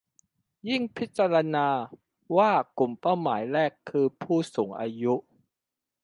[0.69, 1.57] ยิ่งพิจารณ
[2.37, 5.13] ว่ากลุ่มเป้าหมายแรก คือผู้สูงอายุ